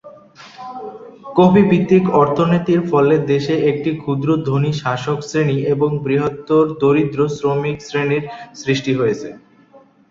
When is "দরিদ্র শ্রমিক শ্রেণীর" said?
6.81-8.23